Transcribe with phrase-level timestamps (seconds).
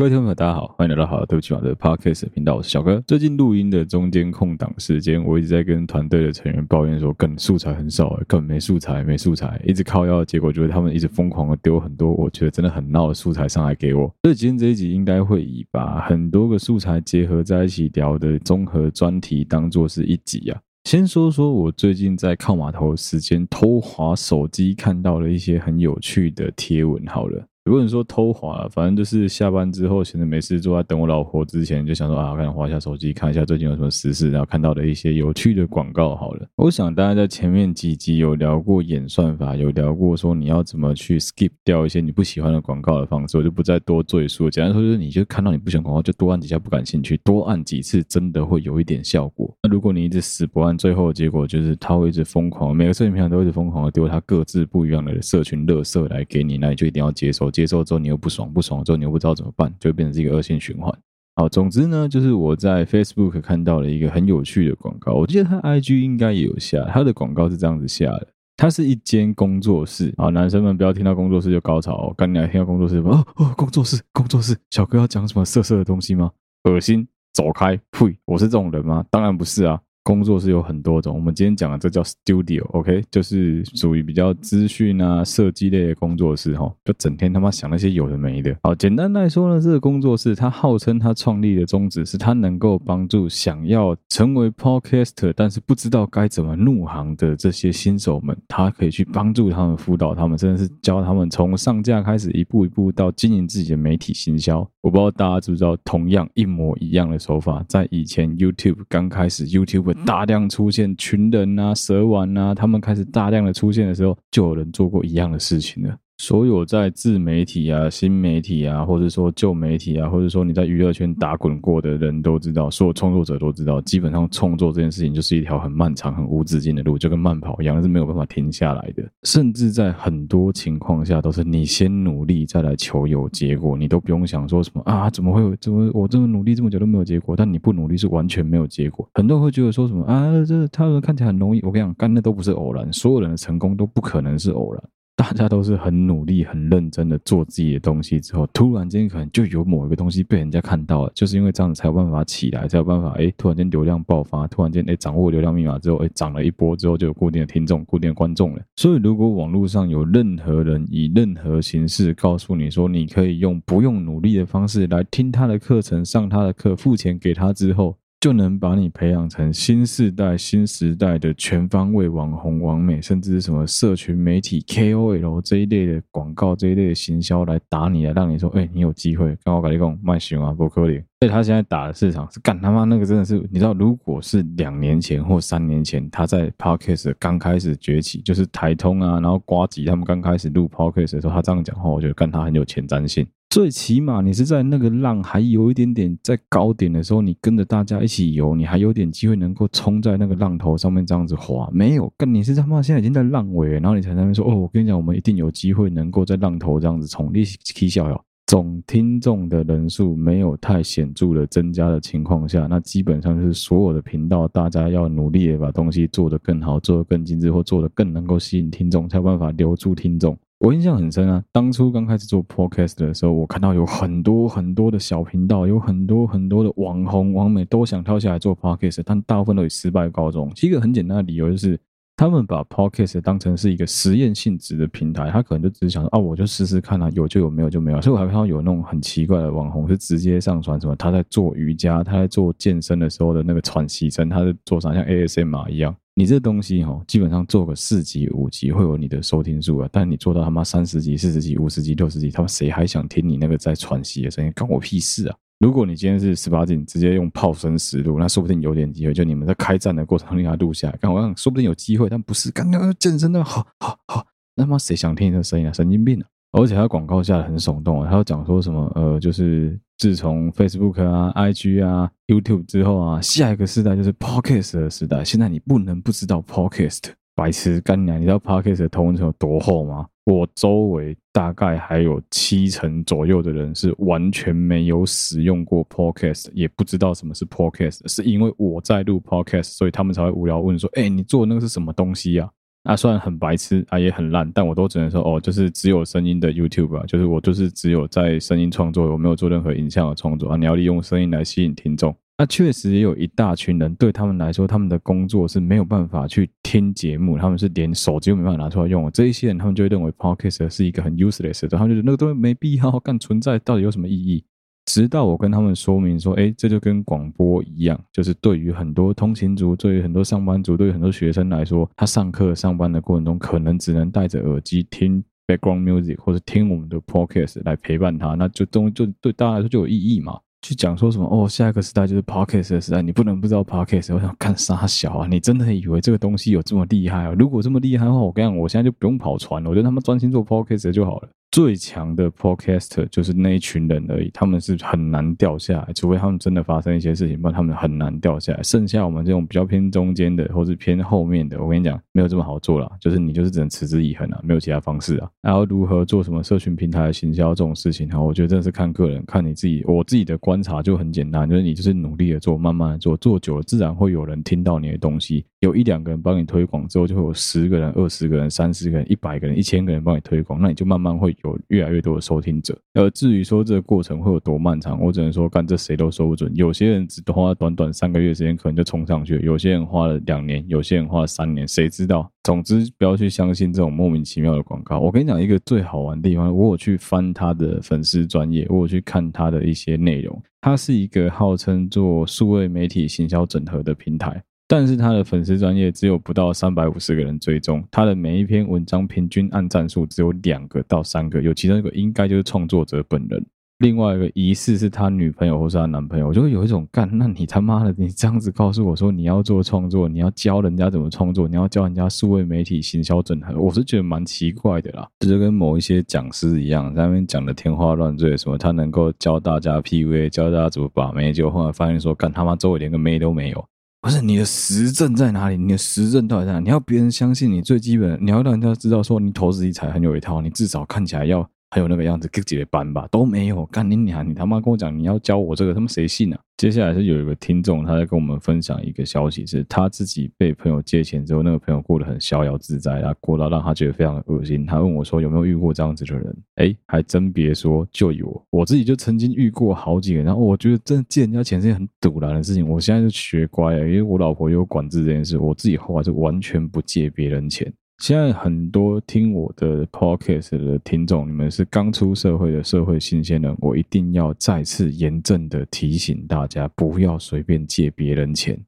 [0.00, 3.04] 各位听众朋友，大家好，欢迎来到好对不起嘛的 Podcast 频道，我是小哥。
[3.06, 14.10] 最近录音的中间空档时间，我一直在跟团队的成员抱怨说，更素材很少，根本没素材，没素材，一直靠腰结果就是他们一直疯狂的丢很多我觉得真的很闹的素材上来给我。
[14.22, 20.58] 所以今天这一集应该会以把很多个素材结合在一起聊的综合专题当做是一集啊。
[20.84, 27.49] 先说说我最近在靠码头时间偷滑手机看到了一些很有趣的贴文，好了。
[27.62, 36.16] 如果你说偷滑，反正就是下班之后闲着没事做，在等我老婆之前就想说啊，看滑一下手机，看一下最近有什么时事，然后看到的一些有趣的广告。
[36.16, 44.48] 好了，我想大家在前面几集有聊过演算法，有聊过说你要怎么去 skip 掉一些你不喜欢的广告的方式，我就不再多赘述。
[44.48, 49.54] 简单说就是，你就看到你不喜欢广告，就多按几下不感兴趣，多按几次，真的会有一点效果。
[49.62, 57.49] 那如果你一直死不按，最后的结果就是他会一直疯狂，每个社群平台都会一直疯狂的丢他各自不一样的社群垃圾来给你，那你就一定要接受。
[57.50, 60.92] 接受之后你又不爽，不爽之后你又不知道怎么办，就会变成是一个恶性循环。
[61.36, 76.30] 好，总之呢，就是我在 Facebook 看到了一个很有趣的广告，我记得他 IG 应该也有下，他的广告是这样子下的，它是一间工作室啊，男生们不要听到工作室就高潮哦，赶紧来听到工作室哦哦，工作室工作室，小哥要讲什么色色的东西吗？
[76.64, 78.14] 恶心，走开，呸！
[78.26, 79.02] 我是这种人吗？
[79.10, 79.80] 当然不是啊。
[80.02, 88.56] 工作室有很多种，我们今天讲的这叫 studio，OK，就是属于比较资讯啊、设计类的工作室，哈，就整天他妈想那些有的没的。
[88.62, 104.60] 好，简单来说呢，这个工作室它号称它创立的宗旨是它能够帮助想要成为 podcaster 但是不知道该怎么入行的这些新手们，它可以去帮助他们、辅导他们，甚至是教他们从上架开始一步一步到经营自己的媒体行销。
[104.80, 109.89] 我不知道大家知不知道，同样一模一样的手法，在以前 YouTube 刚开始 YouTube。
[109.94, 115.96] 大量出现群人啊、蛇丸啊，他们开始大量的出现的时候，就有人做过一样的事情了。
[116.20, 129.02] 所有在自媒体啊、新媒体啊，或者说旧媒体啊，或者说你在娱乐圈打滚过的人都知道，所有创作者都知道，基本上创作这件事情就是一条很漫长、很无止境的路，就跟慢跑一样，是没有办法停下来的。
[129.22, 135.56] 甚至在很多情况下，都是你先努力再来求有结果，你都不用想说什么啊，怎么会有？
[135.56, 137.34] 怎么我这么努力这么久都没有结果？
[137.34, 139.08] 但你不努力是完全没有结果。
[139.14, 141.62] 很多人会觉得说什么啊，这他们看起来很容易。
[141.62, 144.82] 我跟你讲，干的都不是偶然，所有人的成功都不可能是偶然。
[145.20, 158.62] 大家都是很努力、很认真的做自己的东西之后， 突然间可能就有某一个东西被人家看到了，就是因为这样子才有办法起来，才有办法哎，突然间流量爆发，突然间哎掌握流量密码之后，哎涨了一波之后就有固定的听众、固定的观众了。
[158.76, 179.34] 所以，如果网络上有任何人以任何形式告诉你说，你可以用不用努力的方式来听他的课程、上他的课、付钱给他之后，就能把你培养成新世代、新时代的全方位网红、网美，甚至是什么社群媒体 KOL 这一类的广告、这一类的行销来打你，来让你说，哎、你有机会。
[179.42, 180.92] 刚我跟你讲，卖熊啊，不可能。
[181.20, 193.26] 所以他现在打的市场是干他妈那个真的是，你知道，如果是两年前或三年前，他在 Podcast 刚开始崛起，就是台通啊，然后瓜吉他们刚开始录 Podcast 的时候，他这样讲话，我觉得干他很有前瞻性。
[193.50, 201.68] 最起码你是在那个浪还有一点点在高点的时候，你跟着大家一起游，你还有点机会能够冲在那个浪头上面这样子滑。
[201.72, 207.28] 没有，跟你是他妈现在已经在浪尾，然后你才在那边说哦，我跟你讲，我们一定有机会能够在浪头这样子冲。
[207.34, 220.38] 你起笑哟，总听众的人数没有太显著的增加的情况下，那基本上就是所有的频道大家要努力的把东西做得更好，做得更精致，或做得更能够吸引听众，才有办法留住听众。
[220.60, 230.52] 我印象很深啊，当初刚开始做 podcast 的时候，我看到有很多很多的小频道，有很多很多的网红、网美都想跳下来做 podcast，但大部分都以失败告终。
[230.54, 231.80] 其实一个很简单的理由就是，
[232.20, 238.02] 他们把 podcast 当成是一个实验性质的平台，他可能就只是想说，啊，我就试试看啊，有就有，没有就没有。
[238.02, 245.96] 所以我还看到有那种很奇怪的网红，是直接上传什么他在做瑜伽，他在做健身的时候的那个喘息声，他在做啥像 ASMR 一样。
[246.14, 254.52] 你这东西哈，基本上做个四集五集会有你的收听数啊，但你做到他妈三十集、四十集、五十集、六十集，他们谁还想听你那个在喘息的声音？
[254.54, 255.36] 关我屁事啊！
[255.60, 259.12] 如果你今天是十八禁，直接用炮声实录，那说不定有点机会。
[259.12, 262.08] 就你们在开战的过程中，你把它录下来，刚我讲，说不定有机会。
[262.08, 265.72] 但不是刚刚健身的，好好好，那么谁想听你的声音啊？
[265.74, 266.26] 神经病啊！
[266.52, 268.90] 而且他广告下的很耸动啊，他要讲说什么？
[268.94, 275.22] 呃，就是自从 Facebook 啊、IG 啊、YouTube 之后啊，下一个时代就是 Podcast 的时代。
[275.22, 280.06] 现在你不能不知道 Podcast，白痴干娘，你知道 Podcast 的同文层有多厚吗？
[280.30, 292.48] 我周围大概还有七成左右的人是完全没有使用过 Podcast，也不知道什么是 Podcast，是因为我在录 Podcast，所以他们才会无聊问说：“哎，你做的那个是什么东西啊？”
[292.84, 300.56] 啊，虽然很白痴啊，也很烂，但我都只能说哦，就是只有声音的 YouTube 啊，就是我就是只有在声音创作，我没有做任何影像的创作啊。
[300.56, 302.16] 你要利用声音来吸引听众。
[302.40, 309.12] 那确实也有一大群人，对他们来说，他们的工作是没有办法去听节目，他们是连手机都没办法拿出来用。
[309.12, 314.42] 这一些人，他们就会认为 Podcast 是一个很 useless 的，他们就觉得那个东西没必要干，存在到底有什么意义？
[314.86, 330.40] 直到我跟他们说明说，哎，这就跟广播一样，就是对于很多通勤族，对于很多上班族，对于很多学生来说，他上课上班的过程中，可能只能戴着耳机听 background music 或者听我们的 Podcast 来陪伴他，那就东就对大家来说就有意义嘛。
[330.62, 334.14] 去讲说什么哦，下一个时代就是 Podcast 的时代，你不能不知道 Podcast。
[334.14, 335.26] 我想干啥小啊？
[335.26, 337.34] 你真的以为这个东西有这么厉害啊？
[337.38, 341.28] 如果这么厉害的话，我跟你讲，我现在就不用跑船了，我觉得他妈专心做 Podcast 就好了。
[341.50, 348.62] 最强的 podcaster 就是那一群人而已，他们是很难掉下来，除非他们真的发生一些事情，不然他们很难掉下来。
[348.62, 355.28] 剩下我们这种比较偏中间的，或是偏后面的，我跟你讲，没有这么好做了，就是你就是只能持之以恒啊，没有其他方式啊。
[355.42, 359.82] 然后如何做什么社群平台的行销这种事情哈，我觉得真的是看个人，看你自己。
[359.86, 365.44] 我自己的观察就很简单，就是你就是努力的做，慢慢的做，做久了自然会有人听到你的东西。
[365.58, 372.76] 有一两个人帮你推广之后，就会有十个人、二十个人、三十个人、一百个人、一千个人帮你推广，那你就慢慢会有越来越多的收听者。
[372.94, 376.50] 而至于说这个过程会有多漫长，我只能说干这谁都说不准。
[376.54, 382.30] 有些人只花短短三个月时间，可能就冲上去了；有些人花了两年，有些人花了三年，谁知道？
[382.42, 384.98] 总之，不要去相信这种莫名其妙的广告。
[384.98, 390.42] 我跟你讲一个最好玩的地方，我有去翻他的粉丝专业，我有去看他的一些内容。
[390.62, 394.42] 他是一个号称做数位媒体行销整合的平台。
[394.72, 403.44] 但是他的粉丝专业只有不到三百五十个人追踪，他的每一篇文章平均按赞数只有两个到三个，有其中一个应该就是创作者本人，
[403.78, 423.66] 另外一个疑似是他女朋友或是他男朋友，我就会有一种干，那你他妈的你这样子告诉我说你要做创作，你要教人家怎么创作，你要教人家数位媒体行销整合，我是觉得蛮奇怪的啦，这就跟某一些讲师一样，在那边讲的天花乱坠，什么他能够教大家 PUA，教大家怎么把妹，结果后来发现说干他妈周围连个妹都没有。
[424.00, 425.56] 不是你的实证在哪里？
[425.56, 426.60] 你的实证到底在哪？
[426.60, 431.48] 你要别人相信你，最基本你要让人家知道说你投资理财很有一套，你至少看起来要。
[431.70, 433.64] 还有那个样子，自己的班吧都没有。
[433.66, 434.28] 干你娘！
[434.28, 436.40] 你他妈跟我讲你要教我这个，他妈谁信啊？
[436.56, 444.66] 接下来是有一个听众，他在跟我们分享一个消息，是他自己被朋友借钱之后，那个朋友过得很逍遥自在，他过到让他觉得非常的恶心。
[444.66, 446.36] 他问我说有没有遇过这样子的人？
[446.56, 448.44] 哎，还真别说，就有。
[448.50, 452.68] 我自己就曾经遇过好几个，然后我觉得真的借人家钱是件很堵然的事情。
[452.68, 457.72] 我现在就学乖了，因为我老婆有管制这件事，我自己后来是完全不借别人钱。
[458.00, 468.58] 现在很多听我的 podcast 的听众，你们是刚出社会的社会新鲜人，我一定要再次严正的提醒大家，不要随便借别人钱。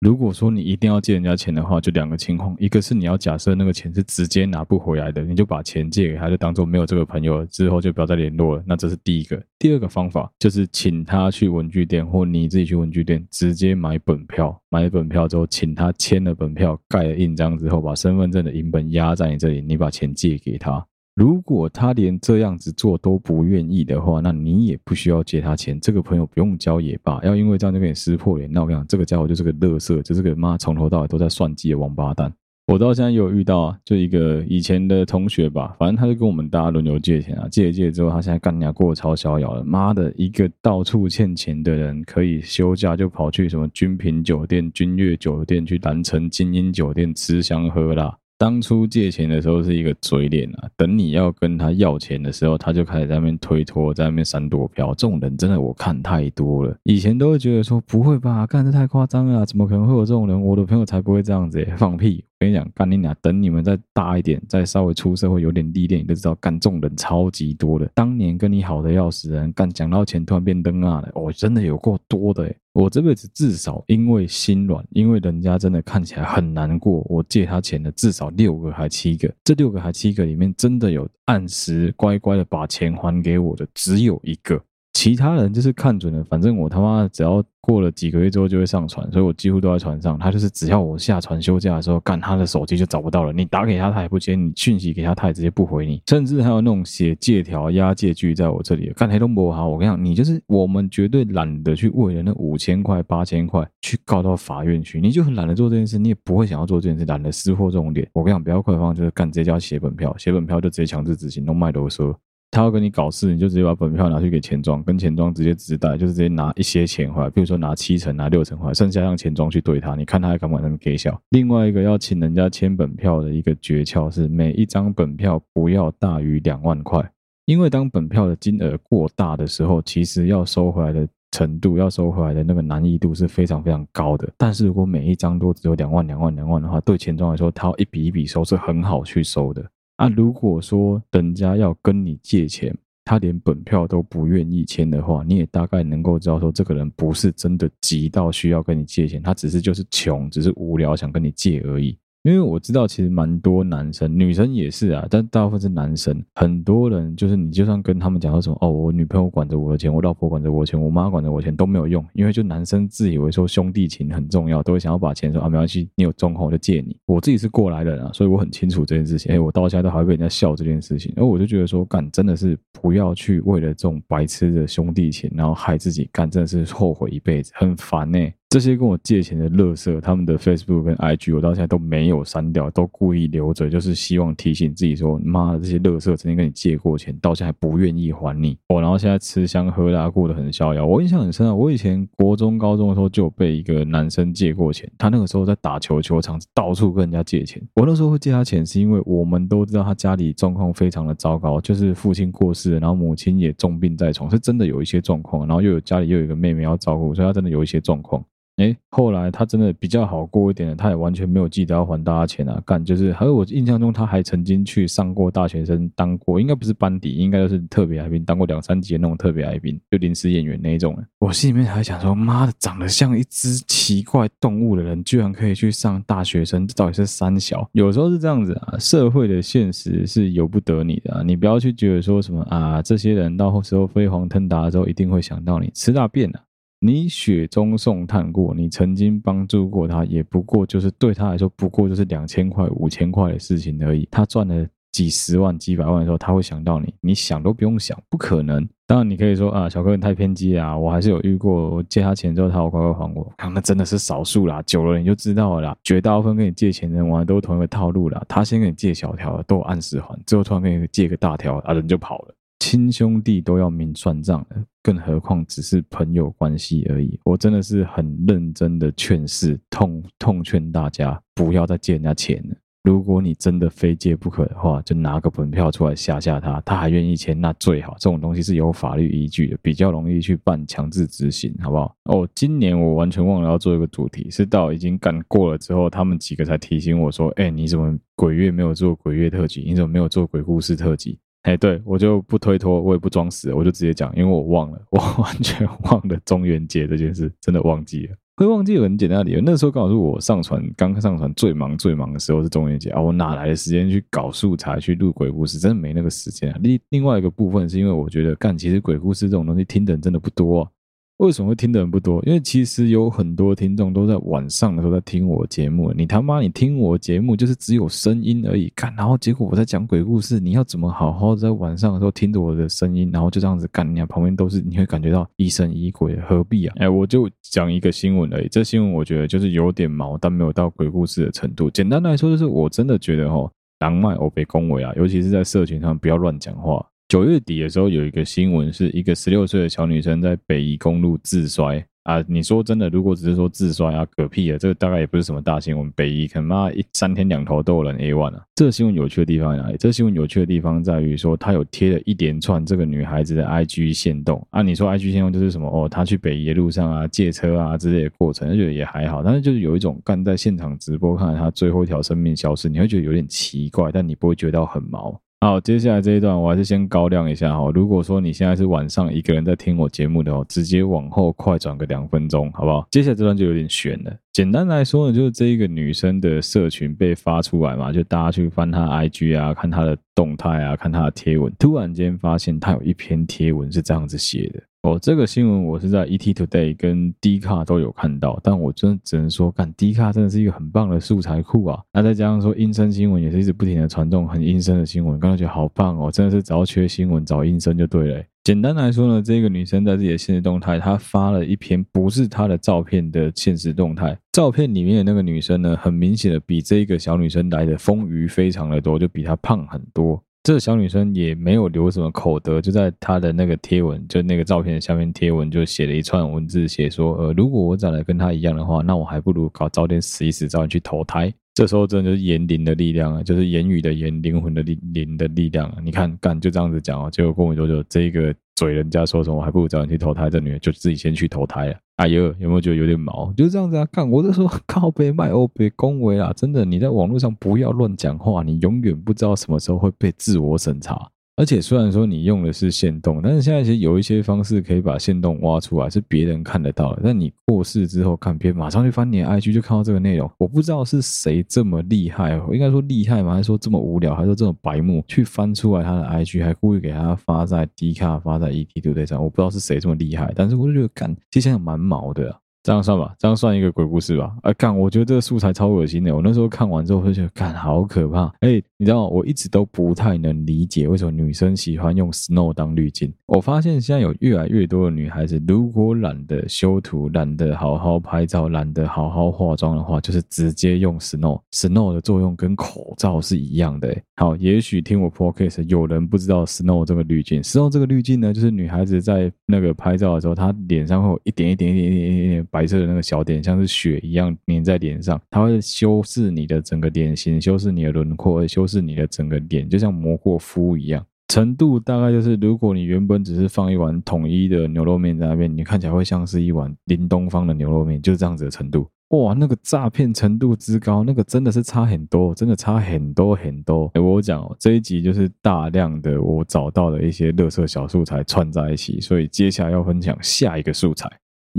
[0.00, 8.62] 如果说你一定要借人家钱的话，就两个情况，一个是你要假设那个钱是直接拿不回来的，你就把钱借给他，就当做没有这个朋友了，之后就不要再联络了。
[8.64, 9.42] 那这是第一个。
[9.58, 20.86] 第二个方法就是请他去文具店，或你自己去文具店直接买本票，买了本票之后，请他签了本票，盖了印章之后，把身份证的银本压在你这里，你把钱借给他。
[21.18, 25.80] 如果他连这样子做都不愿意的话，那你也不需要借他钱。
[25.80, 28.48] 这个朋友不用交也罢，要因为这样就给你撕破脸。
[28.52, 32.32] 那我跟你讲，这个家伙就是个乐色，就是个妈从头到尾都在算计的王八蛋。
[32.68, 39.64] 我到现在有遇到啊，就一个以前的同学吧，反正他就跟我们大家轮流借钱啊，借一借之后，他现在干娘过得超逍遥了。
[39.64, 48.16] 妈的，一个到处欠钱的人，可以休假就跑去什么君品酒店、君悦酒店，去南城精英酒店吃香喝辣。
[48.38, 54.94] 当初借钱的时候是一个嘴脸啊，等你要跟他要钱的时候，他就开始在那边推脱，在那边闪躲飘。
[54.94, 56.76] 这种人真的我看太多了。
[56.84, 60.40] 以前都会觉得说不会吧，干这太夸张了，怎么可能会有这种人？
[60.40, 62.24] 我的朋友才不会这样子，放屁！
[62.38, 67.90] 跟你讲，干你俩，等你们再大一点，再稍微出社会有点历练，你就知道干这种人超级多的。
[67.94, 72.54] 当年跟你好的要死人，干讲到钱突然变灯啊了，哦，真的有够多的。
[72.72, 84.62] 我这辈子至少因为心软，因为人家真的看起来很难过，我借他钱的至少六个还七个，这六个还七个里面真的有按时乖乖的把钱还给我的只有一个。
[84.94, 90.18] 其他人就是看准了，反正我他妈只要过了几个月之后就会上船，所以我几乎都在船上。
[90.18, 93.32] 他就是只要我下船休假的时候，干他的手机就找不到了。
[93.32, 96.02] 你打给他，他也不接；你讯息给他，他也直接不回你。
[96.08, 99.68] 甚至还有那种写借条、押借据在我这里，干黑东博好。
[99.68, 108.08] 我跟你讲，你就是我们绝对懒得去为了那五千块、八千块去告到法院去，你就很懒得做这件事，你也不会想要做这件事，懒得撕破这种脸。
[108.12, 112.12] 我跟你讲，比较快的方就是干直接叫写本票，写本票就直接强制执行，弄卖啰嗦。
[112.50, 121.20] 他要跟你搞事，你就直接把本票拿去给钱庄，跟钱庄直接直贷，就是直接拿一些钱回来，比如说拿七成、拿六成回来，剩下让钱庄去对他，你看他还敢不敢那么给小？
[121.28, 127.06] 另外一个要请人家签本票的一个诀窍是，每一张本票不要大于两万块，
[127.44, 134.26] 因为当本票的金额过大的时候，其实要收回来的程度，要收回来的那个难易度是非常非常高的。
[134.38, 139.62] 但是如果每一张都只有两万、两万、两万的话，对钱庄来说，他要一笔一笔收是很好去收的。
[139.98, 142.72] 啊，如果说人家要跟你借钱，
[143.04, 151.98] 他连本票都不愿意签的话，你也大概能够知道说，这个人不是真的急到需要跟你借钱，他只是就是穷，只是无聊想跟你借而已。
[152.24, 156.22] 因为我知道，其实蛮多男生、女生也是啊，但大部分是男生。
[156.34, 166.96] 很多人就是你，就算跟他们讲说什么哦，我女朋友管着我的钱，我老婆管着我的钱，我妈管着我的钱都没有用，因为就男生自以为说兄弟情很重要，都会想要把钱说啊，没关系，你有状况我就借你。
[167.06, 169.32] 我自己是过来人啊，所以我很清楚这件事情。
[169.32, 178.18] 哎，我到现在都还会被人家笑这件事情，然后我就觉得说，干真的是不要去为了这种白痴的兄弟情，然后害自己干，真的是后悔一辈子，很烦呢、
[178.50, 188.56] 这些跟我借钱的垃圾，他们的 Facebook 跟 IG 我到现在都没有删掉，都故意留着，就是希望提醒自己说：妈的，这些垃圾曾经跟你借过钱，到现在还不愿意还你。
[188.68, 190.86] 哦，然后现在吃香喝辣，过得很逍遥。
[190.86, 197.62] 我印象很深啊，我以前国中、高中的时候就有被一个男生借过钱，他那个时候在打球球场到处跟人家借钱。
[197.74, 208.24] 我那时候会借他钱，是因为我们都知道他家里状况非常的糟糕，就是父亲过世，然后母亲也重病在床，是真的有一些状况，然后又有家里又有一个妹妹要照顾，所以他真的有一些状况。
[208.58, 220.98] 哎，后来他真的比较好过一点了，他也完全没有记得要还大家钱啊，干就是，还有我印象中他还曾经去上过大学生，当过应该不是班底，应该就是特别来宾，当过两三集的那种特别来宾，就临时演员那一种。
[221.20, 227.68] 我心里面还想说，妈的，长得像一只奇怪动物的人，居然可以去上大学生，这到底是三小？
[227.72, 236.40] 有时候是这样子啊，社会的现实是由不得你的，你不要去觉得说什么啊，这些人到时候飞黄腾达的时候一定会想到你，吃大便啊。
[236.80, 244.06] 你雪中送炭过，你曾经帮助过他，也不过就是对他来说，不过就是两千块、五千块的事情而已。
[244.10, 248.66] 他赚了几十万、几百万的时候，他会想到你，你想都不用想，不可能。
[248.86, 253.32] 当然，你可以说啊，小哥你太偏激啊，我还是有遇过，我借他钱之后，他好乖乖还我。
[253.36, 255.76] 看，那真的是少数啦，久了你就知道了啦。
[255.82, 258.24] 绝大部分跟你借钱的人，玩的都是同一个套路啦。
[258.28, 262.34] 他先跟你借小条，都按时还，之后突然跟你借个大条，啊，人就跑了。
[262.58, 267.18] 亲兄弟都要明算账的，更何况只是朋友关系而已。
[267.24, 272.56] 我真的是很认真的劝世，痛痛劝大家不要再借人家钱了。
[272.84, 277.94] 如果你真的非借不可的话，就拿个本票出来吓吓他，他还愿意签，那最好。
[277.98, 281.94] 这种东西是有法律依据的，比较容易去办强制执行，好不好？
[282.04, 289.62] 哦，今年我完全忘了要做一个主题，是到已经干过了之后，他们几个才提醒我说：“哎，你怎么鬼月没有做鬼月特辑？
[289.66, 298.16] 你怎么没有做鬼故事特辑？”哎，对，我就不推脱，我也不装死，我就直接讲，因为我忘了，我 完全忘了中元节这件事，真的忘记了。
[298.36, 305.58] 会忘记有很简单的理由，那时候刚好是我上传刚上传最忙最忙的时候是中元节啊，我哪来的时间去搞素材去录鬼故事？
[305.58, 306.58] 真的没那个时间啊。
[306.62, 310.70] 另另外一个部分是因为我觉得干，其实鬼故事这种东西听的人真的不多。
[311.18, 312.22] 为什么会听的人不多？
[312.24, 315.92] 因为其实有很多听众都在晚上的时候在听我节目。
[315.92, 323.84] 你他妈，你听我节目就是只有声音而已，干，然后结果我在讲鬼故事，你要怎么好好在晚上的时候听着我的声音，然后就这样子干？
[323.92, 326.74] 你看旁边都是，你会感觉到疑神疑鬼，何必啊？
[326.78, 328.46] 哎，我就讲一个新闻而已。
[328.48, 331.68] 这新闻我觉得就是有点毛，但没有到鬼故事的程度。
[331.68, 336.86] 简单来说，就是我真的觉得哦，狼卖欧北恭维啊，尤其是在社群上不要乱讲话。
[337.08, 342.22] 九月底的时候，有一个新闻，是一个十六岁的小女生在北宜公路自摔啊！
[342.28, 345.90] 你说真的，如果只是说自摔啊，嗝屁啊，这个大概也不是什么大新闻。
[345.92, 348.42] 北宜可能妈一三天两头都有人 A one 啊！
[348.56, 349.78] 这个新闻有趣的地方在哪里？
[349.78, 354.60] 这个新闻有趣的地方在于说，他有贴了一连串这个女孩子的 IG 限动啊！
[354.60, 355.66] 你说 IG 限动就是什么？
[355.66, 359.22] 哦，她去北宜的路上啊，借车啊之类的过程，就觉得也还好。
[359.22, 365.18] 但是就是有一种干在现场直播，看到她最后一条生命消失，你会觉得有点奇怪，但你不会觉得很毛。
[365.40, 367.70] 好，接下来这一段我还是先高亮一下哈。
[367.72, 372.84] 如果说你现在是晚上一个人在听我节目的话，直接往后快转个两分钟，好不好？
[372.90, 374.12] 接下来这段就有点悬了。
[374.32, 384.60] 简单来说呢，就是这一个女生的社群被发出来嘛，就大家去翻她 IG 啊，看她的动态啊，看她的贴文，突然间发现她有一篇贴文是这样子写的。
[384.82, 391.82] 哦，这个新闻我是在 ET Today 跟 D 卡都有看到，但我真的只能说，干 D 卡真的是一个很棒的素材库啊！
[391.92, 398.24] 那再加上说阴森新闻也是一直不停的传送很阴森的新闻，刚刚觉得好棒哦，真的是只要缺新闻找阴森就对了。
[398.44, 404.16] 简单来说呢，这个女生在自己的现实动态，她发了一篇不是她的照片的现实动态。
[404.32, 410.22] 照片里面的那个女生呢，很明显的比这个小女生来的丰腴非常的多，就比她胖很多。
[410.42, 421.32] 这小女生也没有留什么口德，就在她的那个贴文，就那个照片下面贴文就写了一串文字，写说：呃，如果我长得跟她一样的话，那我还不如搞早点死一死，早点去投胎。
[421.54, 425.78] 这时候真的就是言灵的力量啊，就是言语的言，灵魂的灵灵的力量啊！
[425.82, 431.74] 你看，干就这样子讲哦，结果过没多久，这个嘴人家说什么，我还不如早点去投胎，这女人就自己先去投胎了。
[431.98, 433.32] 哎呦，有没有觉得有点毛？
[433.36, 433.84] 就是这样子啊！
[433.90, 436.32] 看，我就说 靠北卖欧别恭维啊！
[436.32, 441.10] 真的，你在网络上不要乱讲话，你永远不知道什么时候会被自我审查。
[441.38, 447.02] 而且虽然说你用的是限动，但是现在其实有一些方式可以把限动挖出来，是别人看得到的。
[447.04, 450.28] 但你过世之后看片，马上去翻你的 IG 就看到这个内容。
[450.36, 453.34] 我不知道是谁这么厉害，我应该说厉害吗？
[453.34, 454.16] 还是说这么无聊？
[454.16, 459.22] 还是说这么白目去翻出来他的 IG，还故意给他发在 D 卡、发在 ET 对不对上？
[459.22, 462.36] 我不知道是谁这么厉害，但是我就觉得，干，其实想想蛮毛的啊。
[462.64, 464.30] 这样算吧，这样算一个鬼故事吧。
[464.42, 466.14] 哎，干，我觉得这个素材超恶心的。
[466.14, 468.30] 我那时候看完之后，我就觉得，干，好可怕。
[468.40, 469.08] 哎，你知道？
[469.08, 473.12] 我一直都不太能理解为什么女生喜欢用 snow 当滤镜。
[473.26, 481.40] 我发现现在有越来越多的女孩子，如果懒得修图、懒得好好拍照、懒得好好化妆的话，就是直接用 snow。
[481.50, 483.96] snow 的作用跟口罩是一样的。
[484.14, 487.42] 好，也许听我 podcast 有人不知道 snow 这个滤镜。
[487.42, 501.04] snow 这个滤镜呢，就是女孩子在那个拍照的时候，她脸上会有一点一点一点一点一点白色的那个小点，像是血一样粘在脸上，它会修饰你的整个脸型，修饰你的轮廓，修是你的整个脸，就像磨过肤一样。
[501.28, 508.88] 程度大概就是，如果你原本只是放一碗统一的牛肉面在那边，你看起来会像是一碗林东方的牛肉面，就是这样子的程度。
[509.08, 513.90] 哇，那个诈骗程度之高，那个真的是差很多，真的差很多很多。
[513.94, 521.10] 欸，我讲哦，这一集就是大量的我找到的一些乐色小素材串在一起，所以接下来要分享下一个素材。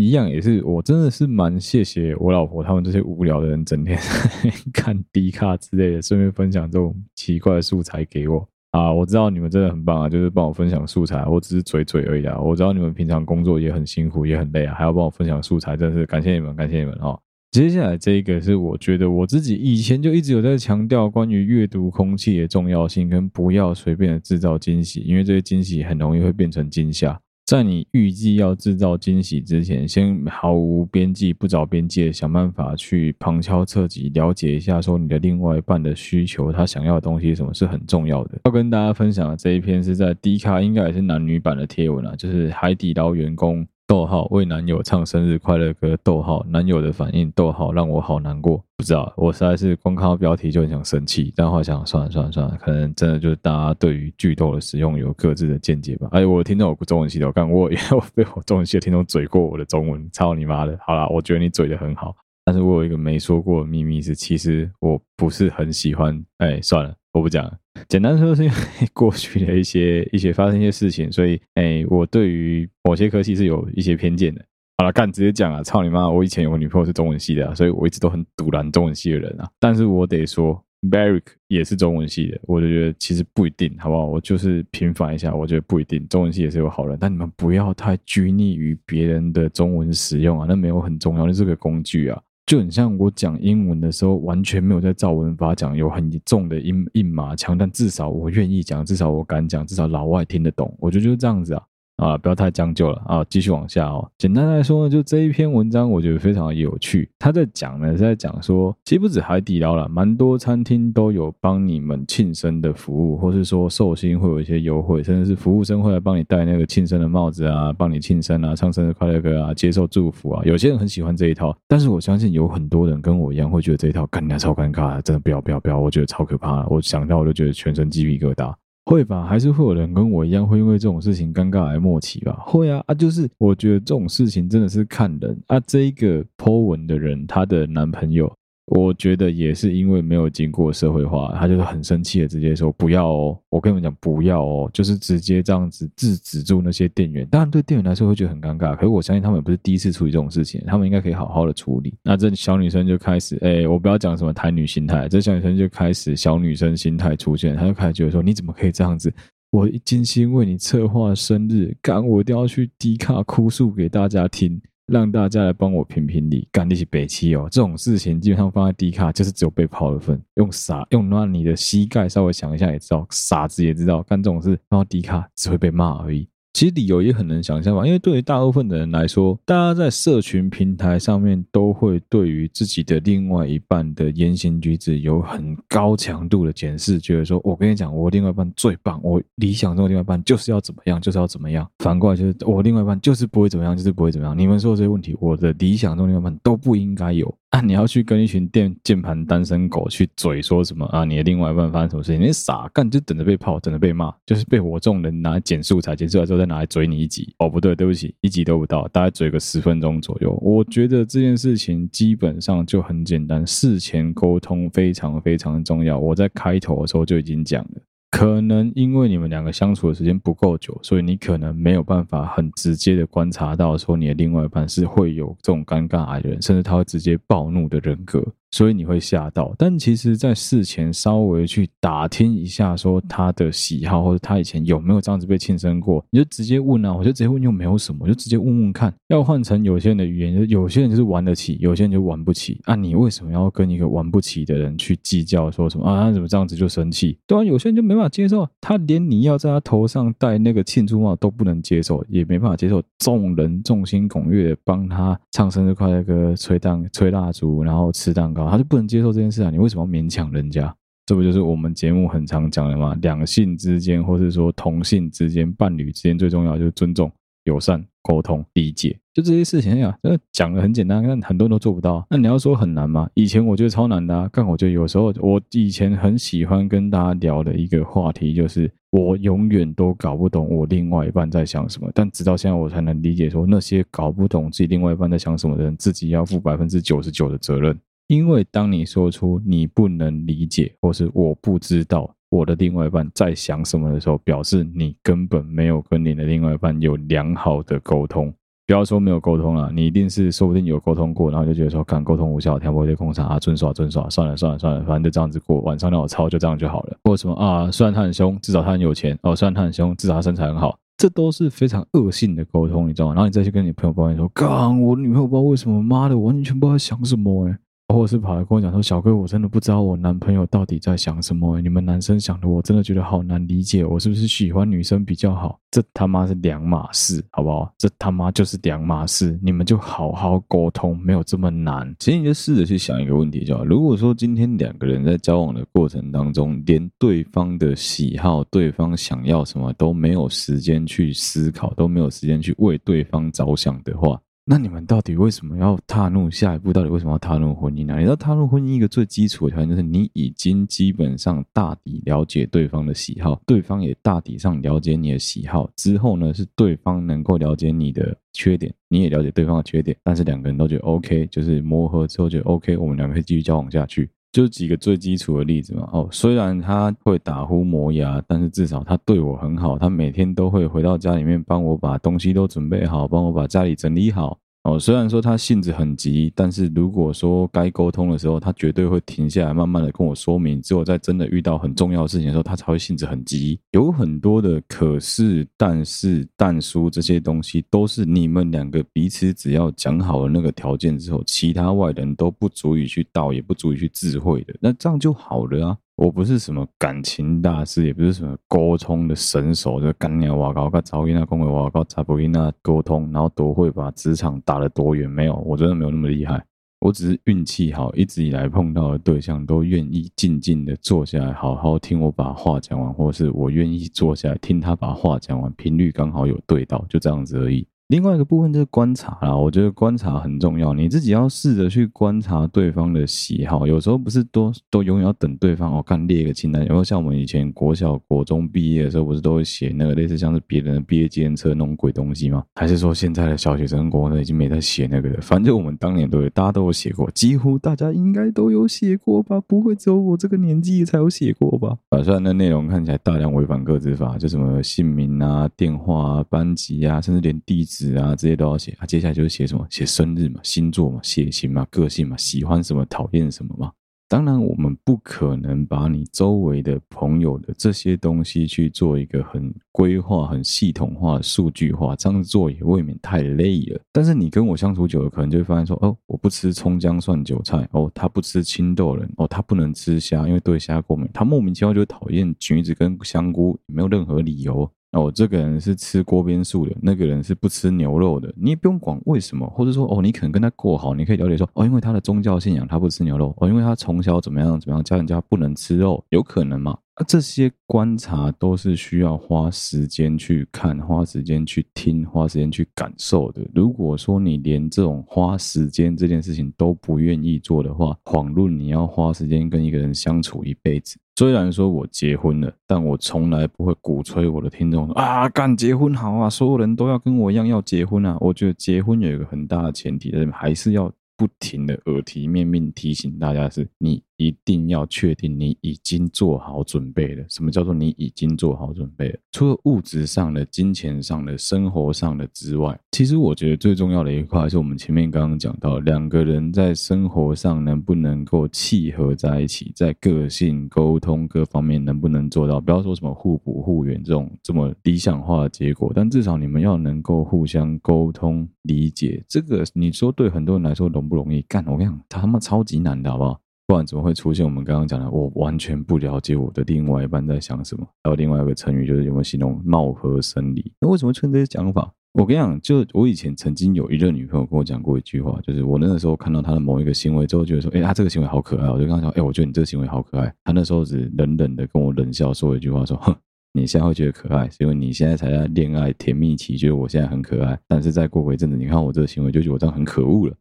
[0.02, 4.00] 一样也是，我真的是蛮谢谢我老婆他们这些无聊的人，整天
[4.72, 8.94] 看 D 卡之类的，顺便分享这种奇怪的素材给我啊！
[8.94, 12.40] 我知道你们真的很棒啊，就是帮我分享素材，我只是嘴嘴而已啊！
[12.40, 17.20] 我知道你们平常工作也很辛苦，也很累啊，还要帮我分享素材，真的是感谢你们，感谢你们哦！
[17.52, 27.20] 接下来这一个是我觉得我自己以前就一直有在强调关于阅读空气的重要性，跟不要随便的制造惊喜，因为这些惊喜很容易会变成惊吓。
[27.50, 38.38] 在你预计要制造惊喜之前，先毫无边际、不着边际的想办法去旁敲侧击了解一下，说你的另外一半的需求，他想要的东西什么是很重要的。
[38.46, 43.68] 要跟大家分享的这一篇是在 D 卡，应该也是男女版的贴文啊，就是海底捞员工。
[43.90, 48.64] 逗号为男友唱生日快乐歌，逗号男友的反应，逗号让我好难过。
[48.78, 56.08] 不知道，我实在是光看到标题就很想生气，但后来想算了算了算了，可能真的就是大家对于剧透的使用有各自的见解吧。
[56.12, 60.78] 哎，我听到我中文系统，刚我也有被我中文系的听众嘴过我的中文， 操你妈的！
[60.86, 66.24] 好啦，我觉得你嘴的很好，但是我有一个没说过的秘密是，其实我不是很喜欢。
[66.38, 66.94] 哎，算了。
[67.20, 67.52] 我不讲，
[67.90, 68.56] 简单说是因为
[68.96, 74.42] 过去的一些一些发生一些事情，所以哎，我对于某些科系是有一些偏见的。
[74.78, 76.10] 好了，干直接讲啊，操你妈！
[76.10, 79.50] 我以前有个女朋友是中文系的啊，所以我一直都很赌烂中文系的人啊。
[79.60, 84.06] 但是我得说，Barrick 也是中文系的，我就觉得其实不一定，好不好？
[84.06, 92.18] 我就是平反一下，我觉得不一定，中文系也是有好人，但你们不要太拘泥于别人的中文使用啊，那没有很重要，那是个工具啊。
[92.50, 101.62] 就很像我讲英文的时候，完全没有在照文法讲，有很重的音硬马腔，但至少我愿意讲，至少我敢讲，至少老外听得懂，我觉得就是这样子啊。
[102.00, 103.24] 啊，不要太将就了啊！
[103.30, 104.10] 继续往下哦。
[104.18, 107.10] 简单来说呢，就这一篇文章，我觉得非常有趣。
[107.20, 120.42] 他在讲呢，是在讲说，其实不止海底捞啦，蛮多餐厅都有帮你们庆生的服务，或是说寿星会有一些优惠，甚至是服务生会来帮你戴那个庆生的帽子啊，帮你庆生啊，唱生日快乐歌啊，接受祝福啊。
[120.46, 128.54] 有些人很喜欢这一套，但是我相信有很多人跟我一样会觉得这一套干的超尴尬，真的不要不要不要，我觉得超可怕，我想到我就觉得全身鸡皮疙瘩。
[128.86, 132.44] 会吧，还是会有人跟我一样会因为这种事情尴尬而默契吧？
[132.46, 135.60] 会啊啊，就是我觉得这种事情真的是看人啊。
[135.60, 138.32] 这一个 po 文的人，她的男朋友。
[138.70, 143.40] 我觉得也是因为没有经过社会化，他就是很生气的，直接说不要哦。
[143.50, 147.28] 我跟你们讲不要哦，就是直接这样子制止住那些店员。
[147.30, 151.96] 当然对店员来说会觉得很尴尬，可是我相信他们也不是第一次处理这种事情，他们应该可以好好的处理。
[152.04, 159.12] 那这小女生就开始，哎，我不要讲什么台女心态，这小女生就开始小女生心态出现，她就开始觉得说，你怎么可以这样子？
[159.52, 164.62] 我精心为你策划生日，赶我一定要去 D 卡哭诉给大家听。
[164.92, 170.22] 让大家来帮我评评理，干那些北七哦，这种事情基本上放在 D 卡就是只有被抛的份。
[170.36, 176.28] 用傻用那你的膝盖稍微想一下也知道，傻子也知道干这种事放到 D 卡只会被骂而已。
[176.60, 191.66] 其实理由也很能想象吧，因为对于大部分的人来说，大家在社群平台上面都会对于自己的另外一半的言行举止有很高强度的检视，觉得说，我跟你讲，我另外一半最棒，我理想中的另外一半就是要怎么样，就是要怎么样。
[191.78, 194.38] 反过来就是，我另外一半就是不会怎么样，就是不会怎么样。
[194.38, 197.34] 你们说这些问题，我的理想中的另外一半都不应该有。
[197.50, 197.62] 啊！
[197.62, 201.04] 你要去跟一群电键盘单身狗去嘴说什么啊？
[201.04, 202.22] 你的另外一半发生什么事情？
[202.22, 207.34] 你傻干就等着被泡，等着被骂，就是被我这种人拿来剪素材，剪出来之后再拿来嘴你一集。
[207.40, 210.38] 哦，不对，对不起，一集都不到，大概嘴个十分钟左右。
[210.44, 215.98] 我觉得这件事情基本上就很简单，事前沟通非常非常重要。
[215.98, 217.82] 我在开头的时候就已经讲了。
[218.12, 228.26] 可能因为你们两个相处的时间不够久，所以你可能没有办法很直接的观察到说你的另外一半是会有这种尴尬癌的人，甚至他会直接暴怒的人格。
[228.52, 238.94] 所以你会吓到，但其实，在事前稍微去打听一下，说他的喜好或者他以前有没有这样子被庆生过，你就直接问啊，我就直接问又没有什么，就直接问问看。
[239.10, 242.76] 要换成有些人的语言，就有些人就是玩得起，有些人就玩不起啊。
[242.76, 245.52] 你为什么要跟一个玩不起的人去计较？
[245.52, 246.06] 说什么啊？
[246.06, 247.18] 他怎么这样子就生气？
[247.28, 258.39] 对啊，有些人就没办法接受，他连你要在他头上戴那个庆祝帽都不能接受，也没办法接受众人众星拱月帮他唱生日快乐歌、吹蛋、吹蜡烛，然后吃蛋糕。
[258.48, 259.50] 他就不能接受这件事啊！
[259.50, 260.72] 你为什么要勉强人家？
[261.08, 262.96] 这不就是我们节目很常讲的吗？
[263.02, 267.12] 两性之间，或是说同性之间、伴侣之间，最重要就是尊重、
[267.46, 269.98] 友善、沟通、理解，就这些事情呀。
[270.04, 272.06] 这讲的很简单，但很多人都做不到。
[272.12, 273.10] 那你要说很难吗？
[273.16, 274.30] 以前我觉得超难的啊。
[274.32, 281.90] 但我觉得有时候，我以前很喜欢跟大家聊的一个话题，就是我永远都搞不懂我另外一半在想什么。
[281.96, 287.76] 但直到现在，我才能理解说，那些搞不懂自己另外一半在想什么的人，自己要负百分之九十九的责任。
[288.10, 298.34] 因为当你说出你不能理解，或是我不知道我的另外一半在想什么的时候，表示你根本没有跟你的另外一半有良好的沟通。
[298.66, 306.98] 不要说没有沟通了，你一定是说不定有沟通过，然后就觉得说，看沟通无效，挑拨离间工厂啊，尊耍尊耍，算了算了算了，反正就这样子过，晚上让我操，就这样就好了。
[307.04, 313.14] 或什么啊，虽然他很凶，至少他很有钱哦，虽然他很凶，至少他身材很好，这都是非常恶性的沟通，你知道吗？
[313.14, 317.58] 然后你再去跟你朋友抱怨说，刚我女朋友不知道为什么，妈的，完全不知道在想什么诶
[317.92, 321.60] 或者是跑来跟我讲说，小哥，我真的不知道我男朋友到底在想什么。
[321.60, 323.84] 你们男生想的，我真的觉得好难理解。
[323.84, 325.60] 我是不是喜欢女生比较好？
[325.72, 327.74] 这他妈是两码事，好不好？
[327.80, 329.38] 这他妈就是两码事。
[329.42, 331.94] 你们就好好沟通，没有这么难。
[332.00, 333.66] 其实你就试着去想一个问题，就好。
[333.66, 344.20] 如果说今天两个人在交往的过程当中，连对方的喜好、对方想要什么都没有时间去思考，都没有时间去为对方着想的话。
[344.52, 346.74] 那你们到底为什么要踏入下一步？
[346.74, 347.96] 到底为什么要踏入婚姻呢？
[347.98, 355.70] 你知道踏入婚姻一个最基础的条件就是你已经基本上大体了解对方的喜好，对方也大体上了解你的喜好。
[355.76, 364.10] 之后呢，是对方能够了解你的缺点，你也了解对方的缺点，但是两个人都觉得 OK，就是磨合之后觉得 OK，我们两个可以继续交往下去。
[364.32, 374.40] 就几个最基础的例子嘛，哦，虽然他会打呼磨牙，但是至少他对我很好，他每天都会回到家里面帮我把东西都准备好，帮我把家里整理好。
[374.64, 380.62] 哦，虽然说他性子很急，但是如果说该沟通的时候，他绝对会停下来，慢慢的跟我说明。
[380.62, 383.58] 只有在真的遇到很重要的事情的时候，他才会性子很急。
[383.72, 395.78] 有很多的可是、但是、但书这些东西，都是你们两个彼此只要讲好了那个条件之后，其他外人都不足以去道，也不足以去智慧的，那这样就好了啊。
[396.02, 405.10] 我不是什么感情大师，也不是什么沟通的神手，就干鸟哇高，跟曹云娜、公维哇高、查布云娜沟通，然后多会把职场打得多远？
[405.10, 406.42] 没有，我真的没有那么厉害。
[406.80, 417.68] 我只是运气好，一直以来碰到的对象都愿意静静的坐下来，好好听我把话讲完，或是我愿意坐下来听他把话讲完，频率刚好有对到，就这样子而已。
[417.90, 423.66] 另外一个部分就是观察啦，我觉得观察很重要，你自己要试着去观察对方的喜好。
[423.66, 426.62] 有时候不是都都永远要等对方哦，看列一个清单。
[426.62, 432.44] 有没有像我们以前国小、国中毕业的时候，不是都会写那个类似像是别人的毕业纪念册那种鬼东西吗？
[432.54, 435.18] 还是说现在的小学生、国中已经没在写那个了？
[435.22, 439.42] 反正我们当年都有，大家都有写过，几乎大家应该都有写过吧？
[439.42, 441.76] 不会只有我这个年纪才有写过吧？
[441.90, 447.79] 啊，虽然那内容看起来大量违反个资法，就什么姓名啊、电话啊、班级啊，甚至连地址。
[447.96, 448.86] 啊，这些都要写啊。
[448.86, 449.66] 接下来就是写什么？
[449.70, 453.72] 写生日嘛，星座嘛，血型嘛，个性嘛，喜欢什么，讨厌什么嘛。
[454.12, 463.80] 当然，我们不可能把你周围的朋友的这些东西去做一个很规划、很系统化、数据化，这样做也未免太累了。
[463.92, 471.08] 但是你跟我相处久了，可能就会发现说，哦，我不吃葱姜蒜韭菜，哦，他不吃青豆仁，哦，他不能吃虾，因为对虾过敏。
[471.14, 474.68] 他莫名其妙就讨厌橘子跟香菇，没有任何理由。
[474.92, 486.76] 哦，这个人是吃锅边素的，那个人是不吃牛肉的，你也不用管为什么，或者说哦，你可能跟他过好，你可以了解说哦，因为他的宗教信仰他不吃牛肉，哦，因为他从小怎么样怎么样，家人家不能吃肉，有可能嘛？
[487.00, 493.42] 那这些观察都是需要花时间去看、花时间去听、花时间去感受的。
[493.54, 500.98] 如果说你连这种花时间这件事情都不愿意做的话，遑论你要花时间跟一个人相处一辈子。
[501.20, 508.16] 虽然说我结婚了，但我从来不会鼓吹我的听众啊，干结婚好啊，所有人都要跟我一样要结婚啊。
[508.22, 514.02] 我觉得结婚有一个很大的前提，还是要不停的耳提面命提醒大家是，你。
[514.20, 517.26] 一定要确定你已经做好准备了。
[517.30, 519.20] 什么叫做你已经做好准备了？
[519.32, 532.60] 除了物质上的、金钱上的、生活上的之外，其实我觉得最重要的一块是我们前面刚刚讲到，两个人在生活上能不能够契合在一起，在个性、沟通各方面能不能做到？
[532.60, 539.24] 不要说什么互补互援这种这么理想化的结果，但至少你们要能够互相沟通、理解。
[539.30, 541.42] 这个你说对很多人来说容不容易？
[541.44, 543.40] 干，我跟你讲，他妈超级难的，好不好？
[543.70, 545.08] 不然怎么会出现我们刚刚讲的？
[545.12, 547.88] 我完全不了解我的另外一半在想什么。
[548.04, 550.74] 还有另外一个成语，就是有没有形容貌合神离？
[550.82, 551.88] 那为什么出现这些讲法？
[552.14, 558.72] 我跟你讲，就我以前曾经有一任女朋友跟我讲过一句话，就是我那个时候看到她的某一个行为之后，觉得说，哎，她这个行为好可爱。
[558.72, 560.34] 我就跟她讲，哎，我觉得你这个行为好可爱。
[560.44, 563.16] 她那时候只冷冷的跟我冷笑说一句话，说，哼，
[563.54, 567.56] 你现在会觉得可爱，是因为你现在才在恋爱甜蜜期，觉得我现在很可爱。
[567.68, 570.34] 但是再过过一阵子，你看我这个行为，就觉得我这样很可恶了。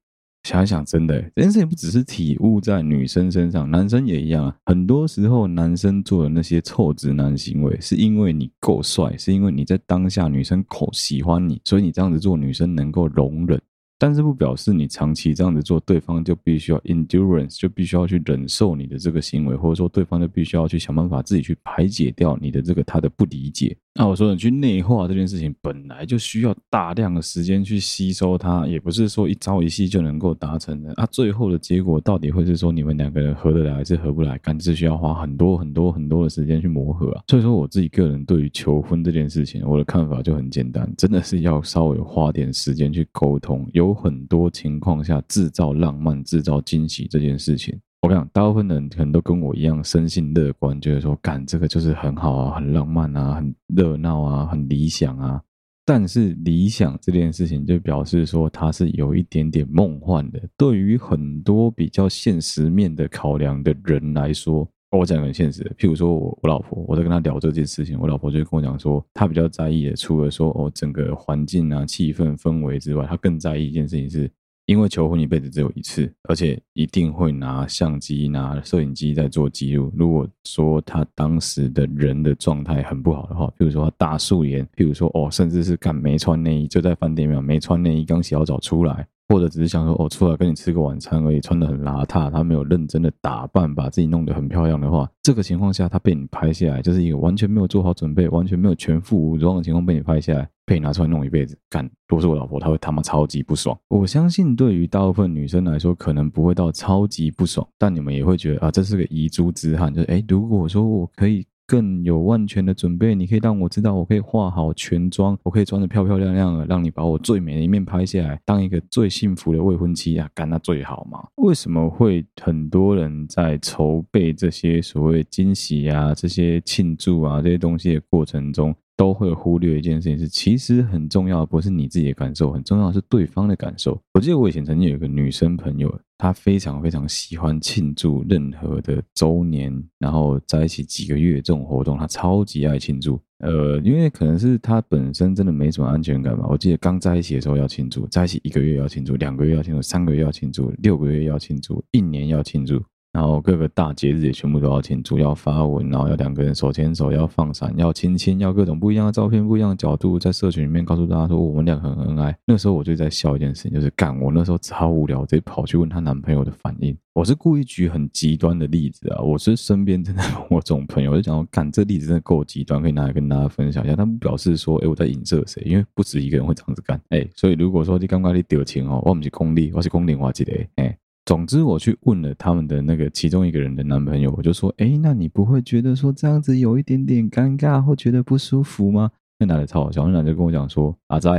[0.44, 4.57] 想想，真的，这件事情不只是体悟在女生身上，男生也一样啊。
[4.64, 13.61] 很多时候，男生做的那些臭直男行为，是因为你够帅，是因为你在当下女生口喜欢你，所以你这样子做，女生能够容忍。
[14.01, 23.77] 但是不表示你长期这样子做，对方就必须要 endurance，就必须要去忍受你的这个行为，或者说对方就必须要去想办法自己去排解掉你的这个他的不理解。
[23.94, 30.92] 那我说你去内化这件事情，本来就需要大量的时间去吸收它，也不是说一朝一夕就能够达成的。
[30.94, 34.38] 啊，最后的结果到底会是说你们两个人合得来还是合不来？
[34.38, 37.22] 干，是需要花很多很多很多的时间去磨合啊。
[37.27, 43.68] 所以说我自己个人对于求婚这件事情，我的看法就很简单，真的是要稍微花点时间去沟通。
[43.72, 47.77] 有很多情况下，制造浪漫、制造惊喜这件事情。
[48.03, 55.43] 我跟你讲，大部分人可能都跟我一样，生性乐观，觉得说，干这个就是很好啊，很浪漫啊，很热闹啊，很理想啊。
[55.85, 60.41] 但是理想这件事情，就表示说它是有一点点梦幻的。
[60.57, 74.31] 对于很多比较现实面的考量的人来说，我讲很现实的，譬如说我我老婆，我在跟她聊这件事情，我老婆就跟我讲说，她比较在意的，除了说哦整个环境啊、气氛氛围之外，她更在意一件事情是。
[74.68, 79.90] 因为求婚一辈子只有一次，而且一定会拿相机、拿摄影机在做记录。
[79.96, 100.46] 如果说他当时的人的状态很不好的话，譬如说他大素颜，譬如说哦，甚至是干没穿内衣，就在饭店里面没穿内衣，刚洗好澡出来，或者只是想说哦，出来跟你吃个晚餐而已，穿得很邋遢，他没有认真的打扮，把自己弄得很漂亮的话，这个情况下他被你拍下来，就是一个完全没有做好准备、完全没有全副武装的情况被你拍下来。
[100.68, 103.76] 被拿出来弄一辈子，干，如果是我老婆，她会他妈超级不爽。
[103.88, 109.92] 我相信对于大部分女生来说，可能不会到超级不爽，但你们也会觉得啊，这是个遗珠之憾。
[109.92, 121.26] 就是哎，如果说我可以更有万全的准备，你可以让我知道，我可以化好全妆，我可以装得漂漂亮亮的，让你把我最美的一面拍下来，当一个最幸福的未婚妻啊，干那最好嘛。
[121.37, 128.74] 为什么会很多人在筹备这些所谓惊喜啊、这些庆祝啊这些东西的过程中？
[128.99, 133.99] 都会忽略一件事情，是其实很重要的不是你自己的感受，很重要的是对方的感受。
[134.13, 143.21] 我记得我以前曾经有一个女生朋友，她非常非常喜欢庆祝任何的周年，然后在一起几个月这种活动，她超级爱庆祝。
[143.39, 146.45] 呃，因为可能是她本身真的没什么安全感吧。
[146.49, 152.83] 我记得刚在一起的时候要庆祝，在一起一个月要庆祝，两个月要庆祝，三个月要庆祝，六个月要庆祝，一年要庆祝。
[153.18, 162.38] 然后各个大节日也全部都要庆祝，要发文，然后要两个人手牵手，要放闪，要亲亲，要各种不一样的照片，不一样的角度，在社群里面告诉大家说我们俩很恩爱。
[162.46, 166.96] 那时候我就在笑一件事情，就是干，我那时候超无聊，直接跑去问她男朋友的反应。
[167.12, 173.96] 我是故意举很极端的例子啊，我是身边真的 我这种朋友，我就讲说，干，这例子真的够极端，可以拿来跟大家分享一下。
[173.96, 180.96] 但不表示说，哎，我在影射谁，因为不止一个人会这样子干，哎，所以如果说你刚刚你丢钱哦，我不是功利，我是公领话记得，哎。
[181.29, 191.31] 总之，我去问了他们的那个其中一个人的男朋友，我就说：“哎，那你不会觉得说这样子有一点点尴尬或觉得不舒服吗？”那男的超好笑，那男的跟我讲说：“阿仔，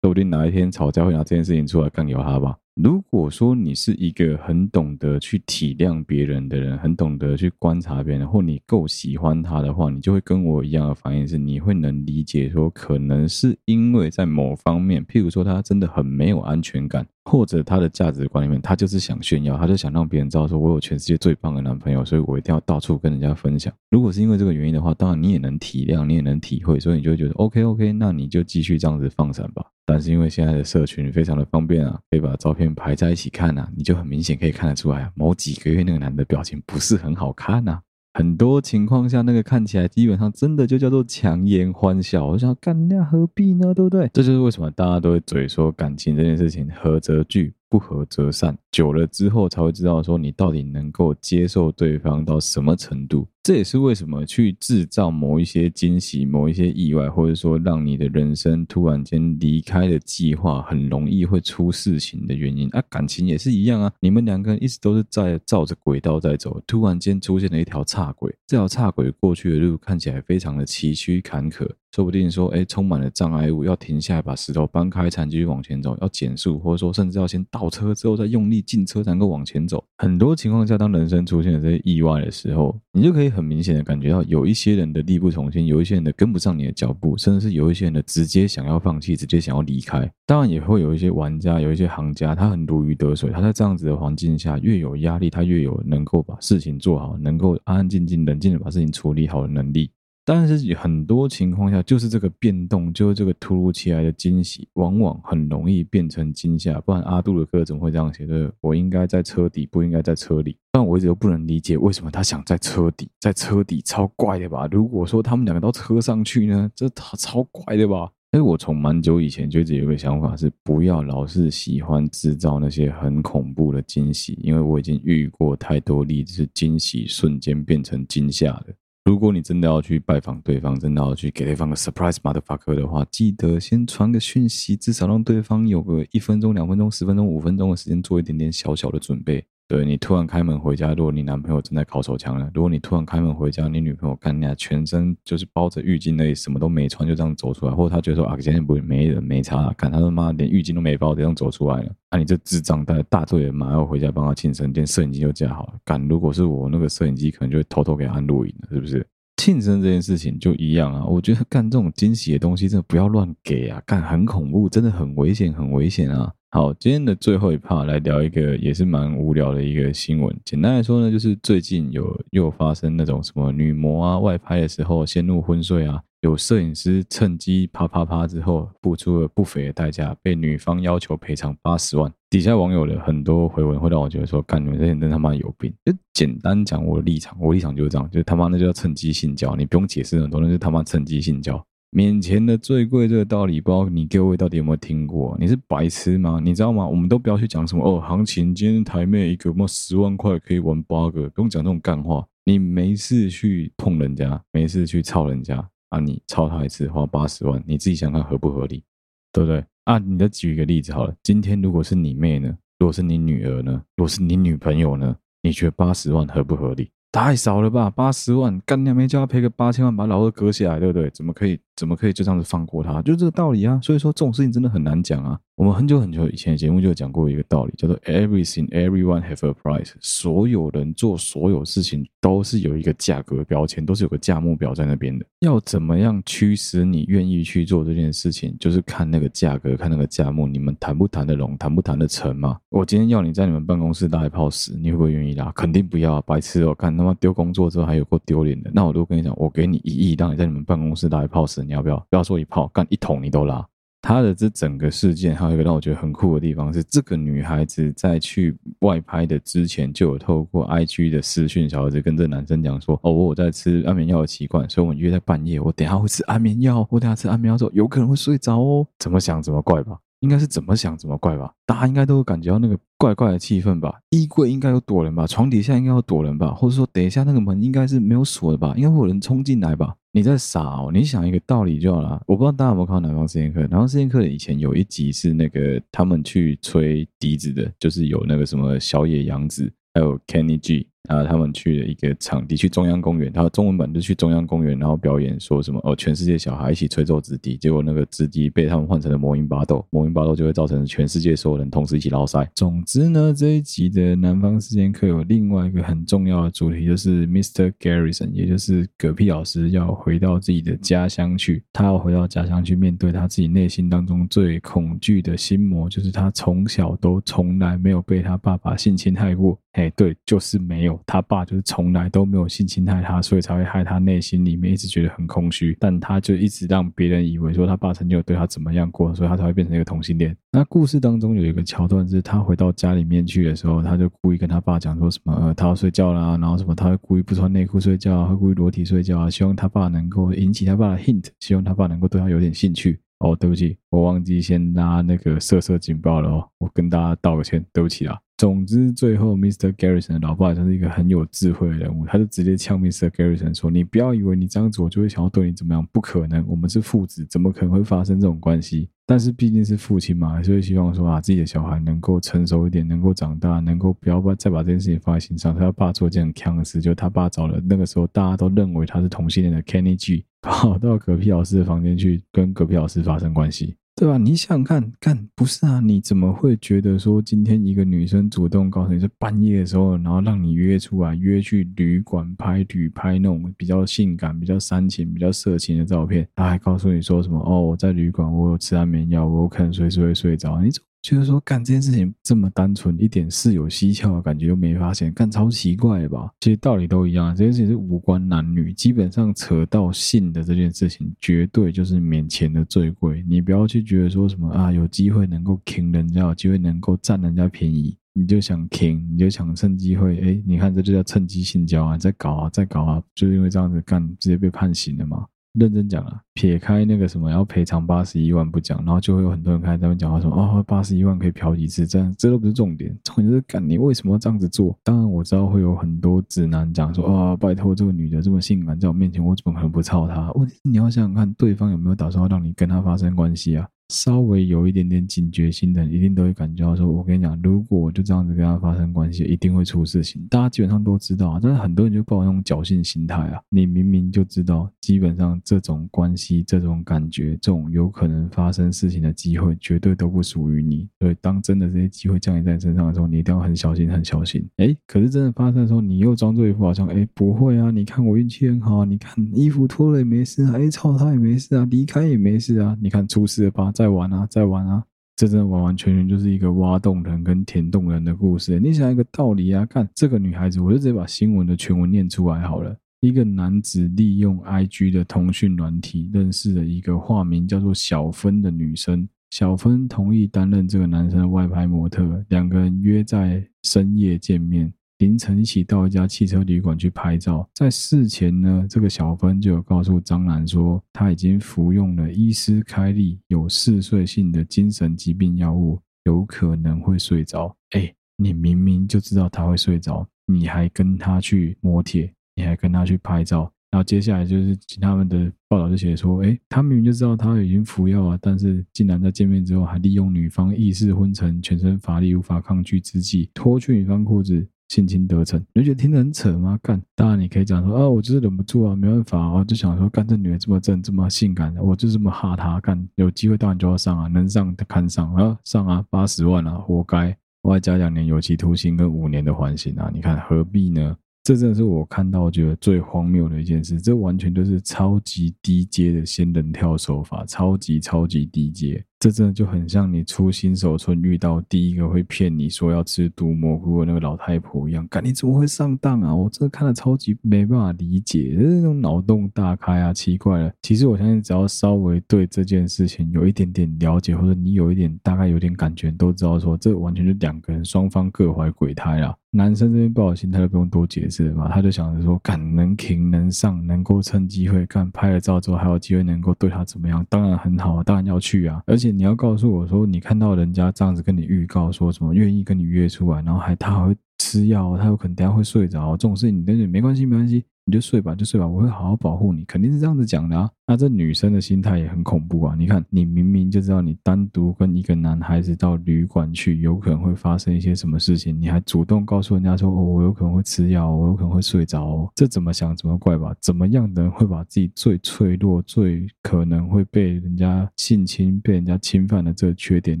[0.02, 23.70] 说不定哪一天吵架会拿这件事情出来干掉他吧。”如果说你是一个很懂得去体谅别人的人，很懂得去观察别人，或你够喜欢他的话，你就会跟我一样的反应是，你会能理解说，可能是因为在某方面，譬如说他真的很没有安全感，或者他的价值观里面，他就是想炫耀，他就想让别人知道说我有全世界最棒的男朋友，所以我一定要到处跟人家分享。
[23.90, 29.66] 如果是因为这个原因的话，当然你也能体谅，你也能体会，所以你就会觉得 OK OK，那你就继续这样子放闪吧。
[29.86, 37.80] 但是因为现在的社群非常的方便啊，可以把照片排在一起看啊，你就很明显可以看得出来啊，某几个月那个男的表情不是很好看呐。
[38.14, 42.26] 很多情况下，那个看起来基本上真的就叫做强颜欢笑。
[42.26, 43.72] 我想干那何必呢？
[43.72, 44.10] 对不对？
[44.12, 47.54] 这就是为什么大家都会嘴说感情这件事情，合则聚。
[47.70, 53.26] 不合则散，久了之后才会知道说你到底能够接受对方到什么程度。
[53.42, 62.68] 这也是为什么去制造某一些惊喜、某一些意外，或者说让你的人生突然间离开的计划很容易会出事情的原因。
[62.72, 71.66] 啊，感情也是一样啊，你们两个人一直都是在照着轨道在走，突然间出现了一条岔轨，这条岔轨过去的路看起来非常的崎岖坎坷。
[71.92, 79.84] 说不定说，哎，充满了障碍物，要停下来把石头搬开才能继续往前走，要减速，或者说甚至要先倒车之后再用力进车才能够往前走。
[79.98, 90.10] 很多情况下，当人生出现了这些意外的时候，你就可以很明显的感觉到，有一些人的力不从心，有一些人的跟不上你的脚步，甚至是有一些人的直接想要放弃，直接想要离开。
[90.26, 99.90] 当然也会有一些玩家，有一些行家，他很如鱼得水，他在这样子的环境下，越有压力，他越有能够把事情做好，能够安安静静、冷静的把事情处理好的能力。
[100.24, 106.80] 但是很多情况下，就是这个变动，就是这个突如其来的惊喜，往往很容易变成惊吓。
[106.82, 108.26] 不然阿杜的歌怎么会这样写？
[108.26, 110.56] 对，我应该在车底，不应该在车里。
[110.70, 113.10] 但我一直都不能理解，为什么他想在车底？
[113.18, 114.68] 在车底超怪的吧？
[114.70, 116.70] 如果说他们两个到车上去呢？
[116.76, 118.08] 这超超怪的吧？
[118.30, 128.66] 哎，我从蛮久以前就一直有个想法是，不要老是喜欢制造那些很恐怖的惊喜，因为我已经遇过太多例子，是惊喜瞬间变成惊吓的。
[129.04, 139.44] 如果你真的要去拜访对方，真的要去给对方个 surprise motherfucker 的话，记得先传个讯息，至少让对方有个一分钟、两分钟、十分钟、五分钟的时间做一点点小小的准备。
[139.70, 155.74] 对，你突然开门回家，如果你男朋友正在烤手枪呢；如果你突然开门回家，你女朋友看你俩全身就是包着浴巾，那什么都没穿，就这样走出来，或者他觉得说啊，今天不会没人没差，看他他妈连浴巾都没包，这样走出来了，那、你这智障带大队人马要回家帮他庆生，连摄影机就架好了。
[155.84, 159.06] 干，如果是我那个摄影机，可能就会偷偷给他按录影了，是不是？
[159.36, 166.32] 庆生这件事情就一样啊，我觉得干这种惊喜的东西真的不要乱给啊，干很恐怖，真的很危险，很危险啊。
[166.52, 170.36] 好，今天的最后一 part 来聊一个也是蛮无聊的一个新闻。
[170.44, 182.12] 简单来说呢，就是最近有又发生那种什么女模啊外拍的时候陷入昏睡啊，有摄影师趁机啪啪啪之后付出了不菲的代价，被女方要求赔偿八十万。
[182.28, 185.72] 底下网友的很多回文会让我觉得说，干你们这些人真他妈有病。
[185.84, 191.64] 就简单讲我的立场，我立场就是这样，就他妈那就叫趁机性交，你不用解释很多，那就他妈趁机性交。
[191.92, 195.36] 免钱的最贵这个道理，不知道你各位到底有没有听过？
[195.40, 196.40] 你是白痴吗？
[196.42, 196.86] 你知道吗？
[196.86, 202.24] 我们都不要去讲什么哦，行情今天台妹一个么十万块可以玩八个，不用讲这种干话。
[202.44, 205.98] 你没事去碰人家，没事去操人家啊？
[205.98, 208.84] 你操他一次花八十万，你自己想看合不合理，
[209.32, 209.64] 对不对？
[209.84, 212.56] 啊，你再举一个例子好了，今天如果是你妹呢？
[212.78, 213.82] 如果是你女儿呢？
[213.96, 215.16] 如果是你女朋友呢？
[215.42, 216.88] 你觉得八十万合不合理？
[217.12, 221.10] 太少了吧，八十万，干娘没叫他赔个八千万把老二割下来，对不对？
[221.10, 221.58] 怎么可以？
[221.74, 223.02] 怎么可以就这样子放过他？
[223.02, 223.80] 就这个道理啊！
[223.82, 225.40] 所以说这种事情真的很难讲啊。
[225.60, 229.92] 我们很久很久以前的节目就讲过一个道理，叫做 “everything everyone have a price”。
[230.00, 235.26] 所有人做所有事情都是有一个价格标签，都是有个价目表在那边的。
[235.40, 242.58] 要怎么样驱使你愿意去做这件事情，就是看那个价格，看那个价目，你们谈不谈得拢，谈不谈得成嘛？
[242.70, 245.52] 我今天要你在你们办公室拉一泡屎，你会不会愿意拉？
[245.52, 246.22] 肯定不要啊！
[246.26, 248.70] 白痴哦，看他妈丢工作之后还有够丢脸的。
[248.72, 251.62] 那我都跟你讲，我给你一亿，让你在你们办公室拉一泡屎。
[251.62, 251.98] 你要不要？
[252.08, 253.62] 不要说一炮，干一桶你都拉。
[254.02, 269.98] 他的这整个事件还有一个让我觉得很酷的地方是，这个女孩子在去外拍的之前就有透过 IG 的私讯小孩子跟这男生讲说：“哦，我在吃安眠药的习惯，所以我们约在半夜，我等下会吃安眠药，我等下吃安眠药之后有可能会睡着哦。”怎么想怎么怪吧。
[270.20, 274.00] 应该是怎么想怎么怪吧，大家应该都感觉到那个怪怪的气氛吧。
[274.10, 279.94] 衣柜应该有躲人吧，床底下应该有躲人吧，或者说等一下那个门应该是没有锁的吧，应该会有人冲进来吧。
[280.12, 282.20] 你在傻哦，你想一个道理就好了。
[282.26, 290.88] 我不知道大家有没有看过《南方四贱客》，《南方四贱客》以前有一集是那个他们去吹笛子的，就是有那个什么小野洋子，还有 Kenny G。
[291.08, 302.48] 啊，他们去了一个场地，去中央公园，他中文版就去中央公园，然后表演说什么哦，全世界小孩一起吹奏直笛，结果那个直笛被他们换成了魔音巴豆，魔音巴豆就会造成全世界所有人同时一起捞塞。
[302.54, 307.72] 总之呢，这一集的南方四贱客有另外一个很重要的主题，就是 Mr.
[307.80, 319.58] Garrison，也就是嗝屁老师要回到自己的家乡去，他要回到家乡去面对他自己内心当中最恐惧的心魔，就是他从小都从来没有被他爸爸性侵害过。
[319.72, 325.76] 哎，对，就是没有，他爸就是从来都没有性侵害他，所以才会害他内心里面一直觉得很空虚。
[325.78, 330.36] 但他就一直让别人以为说他爸曾经有对他怎么样过，所以他才会变成一个同性恋。
[330.52, 343.00] 那故事当中有一个桥段是，他回到家里面去的时候，他就故意跟他爸讲说什么，呃，他要睡觉啦，然后什么，他会故意不穿内裤睡觉，会故意裸体睡觉啊，希望他爸能够引起他爸的 hint，希望他爸能够对他有点兴趣。
[343.20, 348.18] 哦，对不起，我忘记先拉那个色色警报了哦，我跟大家道个歉，对不起啊。
[348.38, 349.70] 总之，最后 Mr.
[349.74, 353.10] Garrison 的老爸就是一个很有智慧的人物，他就直接呛 Mr.
[353.10, 358.88] Garrison 说：“你不要以为你这样子，我就会想要对你怎么样，不可能，我们是父子，怎么可能会发生这种关系？
[359.04, 365.54] 但是毕竟是父亲嘛，还是会希望说啊，自己的小孩能够成熟一点，能够长大，能够不要把再把这件事情放在心上。
[365.54, 374.16] 他爸做一件很锵的事，就他爸找了那个时候大家都认为他是同性恋的 Kenny G， 跑到隔壁老师的房间去跟隔壁老师发生关系。”对吧？
[374.16, 375.78] 你想看看，不是啊？
[375.80, 387.38] 你怎么会觉得说今天一个女生主动告诉你是半夜的时候，然后让你约出来，约去旅馆拍旅拍那种比较性感、比较煽情、比较色情的照片，她还告诉你说什么？
[387.40, 390.58] 哦，我在旅馆，我有吃安眠药，我可能随时会睡着。
[390.62, 390.82] 你怎？
[391.02, 396.30] 就是说，干这件事情这么单纯，一点事有蹊跷的感觉都没发现，干超奇怪吧？
[396.40, 403.24] 其实道理都一样，这件事情是无关男女，基本上扯到性的这件事情，绝对就是免钱的最贵。
[403.26, 415.26] 你不要去觉得说什么啊，有机会能够坑人家，有机会能够占人家便宜，你就想坑，你就想趁机会，哎，你看这就叫趁机性交啊，再搞啊，再搞啊，就是因为这样子干，直接被判刑了嘛。
[415.54, 424.78] 认真讲啊，撇开那个什么要赔偿八十一万不讲，然后就会有很多人开始在那边讲话说，哦，八十一万可以嫖几次，这样这都不是重点，重点是干你为什么要这样子做？
[424.84, 430.30] 当然我知道会有很多直男讲说，啊、拜托这个女的这么性感，在我面前我怎么可能不操她？
[430.32, 433.68] 问题是你要想想看，对方有没有打算要让你跟她发生关系啊？
[433.90, 443.40] 稍微有一点点警觉心的，一定都会感觉到说：“我跟你讲，如果我就这样子跟他发生关系，一定会出事情。”大家基本上都知道啊，但是很多人就抱那种侥幸心态啊。
[443.48, 450.88] 你明明就知道，基本上这种关系、这种感觉、这种有可能发生事情的机会，绝对都不属于你。
[451.00, 454.48] 所以，当真的这些机会降临在你身上的时候，你一定要很小心、很小心。
[454.58, 464.84] 哎，可是真的发生的时候，你又装作一副好像：“哎，不会啊，你看我运气很好啊，你看衣服脱了也没事啊，哎，操他也没事啊，离开也没事啊，你看出事了吧？”在玩啊，在玩啊，
[465.16, 468.60] 这真的完完全全就是一个挖洞人跟填洞人的故事。
[468.60, 472.76] 你想一个道理啊，看这个女孩子，我就直接把新闻的全文念出来好了。
[473.00, 484.70] 一个男子利用 IG 的通讯软体认识了一个化名叫做小芬的女生，小芬同意担任这个男生的外拍模特，两个人约在深夜见面。
[485.00, 497.56] 凌晨一起到一家汽车旅馆去拍照，在事前呢，这个小芬就有告诉张兰说，他已经服用了医师开立有嗜睡性的精神疾病药物，有可能会睡着。
[497.70, 514.46] 哎，你明明就知道他会睡着，你还跟他去磨铁，你还跟他去拍照，然后接下来就是他们的报道就写说，哎，他明明就知道他已经服药了，但是竟然在见面之后还利用女方意识昏沉、全身乏力、无法抗拒之际，脱去女方裤子。
[514.70, 516.56] 性侵得逞，你就觉得听得很扯吗？
[516.62, 530.96] 干，当然你可以讲说啊，我就是忍不住啊，没办法啊，就想说干这女的这么正，这么性感，我就这么哈她干，有机会当然就要上啊，能上的看上啊，上啊，八十万啊，活该，外加两年有期徒刑跟五年的缓刑啊，你看何必呢？
[531.24, 538.82] 这真的是我看到觉得最荒谬的一件事，这完全就是超级低阶的仙人跳手法，超级超级低阶。
[539.00, 546.14] 这真的就很像你出新手村遇到第一个会骗你说要吃毒蘑菇的那个老太婆一样，干你怎么会上当啊？
[546.14, 550.52] 我真的看了超级没办法理解，就是那种脑洞大开啊，奇怪了。
[550.60, 559.16] 其实我相信，只要稍微对这件事情有一点点了解，或者你有一点大概有点感觉，都知道说这完全是两个人双方各怀鬼胎啊。
[559.32, 568.89] 男生这边不好心，他就不用多解释了嘛，他就想着说，干能停能上，能够趁机会干拍了照之后还有机会能够对他怎么样，当然很好啊，当然要去啊，而且。
[568.92, 580.50] 你要告诉我说，你看到人家这样子跟你预告说什么愿意跟你约出来，然后还他还会吃药，他有可能等下会睡着，这种事情你跟你没关系没关系，你就睡吧，就睡吧，我会好好保护你，肯定是这样子讲的啊。
[580.66, 582.54] 那这女生的心态也很恐怖啊！
[582.56, 593.34] 你看，你明明就知道你单独跟一个男孩子到旅馆去，有可能会发生一些什么事情，你还主动告诉人家说：“哦，我有可能会吃药，我有可能会睡着。”这怎么想怎么怪吧？
[593.40, 600.00] 怎么样的人会把自己最脆弱、最可能会被人家性侵、被人家侵犯的这个缺点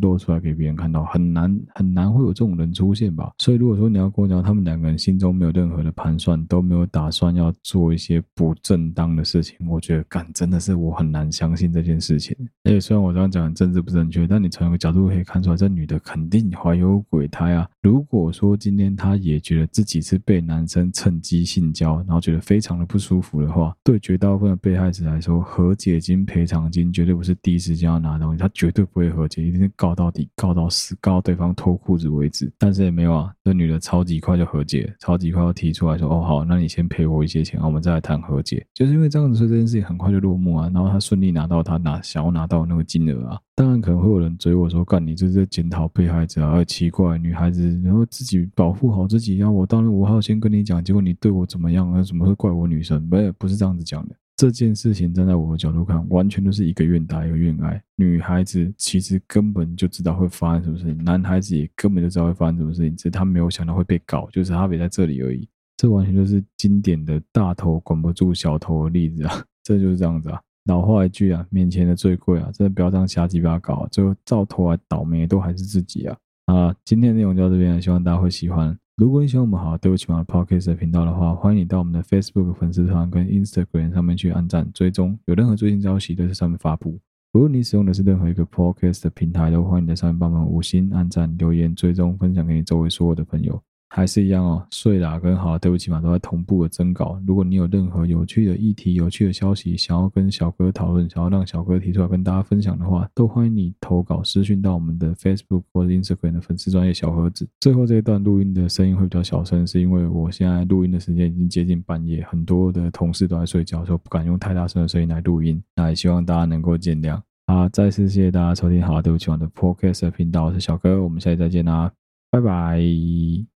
[0.00, 1.04] 露出来给别人看到？
[1.04, 3.32] 很难很难会有这种人出现吧？
[3.38, 10.56] 所以如果说你要跟我讲，他们两个人心中没有任何的盘算，都没有打算要做一些不正当的事情，我觉得干真的。
[10.66, 12.34] 是我很难相信这件事情。
[12.64, 17.68] 而且虽然我这样讲政治不正确，但你从一个角度可以看出来，这女的肯定怀有鬼胎啊！
[17.82, 32.50] 如果说今天她也觉得自己是被男生趁机性交，然后觉得非常的不舒服的话，对绝大部分的被害者来说，和解金、赔偿金绝对不是第一时间要拿的东西，他绝对不会和解，一定是告到底，告到死，告到对方脱裤子为止。
[32.58, 40.70] 但是也没有啊，这女的超级快就和解，超级快要提出来说：“哦，好，那你先赔我一些钱，我们再来谈和解。”就是因为这样子，所以这件事情很快就落幕啊。
[40.72, 52.02] 然后他顺利拿到他拿想要拿到那个金额啊，当然可能会有人追我说：“干，你这是在检讨被害者啊？”而奇怪，女孩子然后自己保护好自己，要我当然我还要先跟你讲，结果你对我怎么样啊？
[52.02, 53.02] 怎么会怪我女生？
[53.10, 54.14] 没有不是这样子讲的。
[54.36, 57.82] 这件事情站在我的角度看，完全都是一个愿打一个愿挨。
[57.94, 65.48] 女孩子其实根本就知道会发生什么事情，男孩子也根本就知道会发生什么事情，只是他没有想到会被搞，就是差别在这里而已。
[65.76, 69.44] 这完全就是经典的大头管不住小头的例子啊！
[69.62, 70.40] 这就是这样子啊。
[70.64, 76.16] 老话一句啊，面前的最贵啊，真的不要这样瞎鸡巴搞啊，最后到头来倒霉都还是自己啊！
[76.46, 78.76] 啊，今天的内容就到这边，希望大家会喜欢。
[78.96, 86.98] 如果你喜欢我们好对不起嘛 Podcast 的频道的话，欢迎你到我们的 Facebook 粉丝团跟 Instagram 上面去按赞追踪，有任何最新消息都在上面发布。
[87.32, 93.60] 如果你使用的是任何一个 Podcast 的平台，都欢迎你在上面帮忙五星按赞、留言、追踪、分享给你周围所有的朋友。
[93.88, 97.20] 还是一样哦，睡啦跟好，对不起嘛，都在同步的征稿。
[97.26, 107.48] 如果你有任何有趣的议题、有趣的消息，想要跟小哥讨论，想要让小哥提出来跟大家分享的话，都欢迎你投稿私讯到我们的 Facebook 或者 Instagram 的粉丝专业小盒子。
[107.60, 115.62] 最后这一段录音的声音会比较小声，是因为我现在录音的时间已经接近半夜，很多的同事都在睡觉，所以不敢用太大声的声音来录音。
[115.76, 117.20] 那也希望大家能够见谅。
[117.46, 121.92] 好，再次谢谢大家收听好，对不起嘛的 Podcast 频道，我是小哥，我们下期再见啦，
[122.30, 123.55] 拜拜。